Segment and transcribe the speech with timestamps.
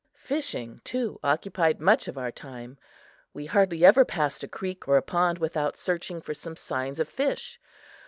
[0.17, 2.75] Fishing, too, occupied much of our time.
[3.35, 7.07] We hardly ever passed a creek or a pond without searching for some signs of
[7.07, 7.59] fish.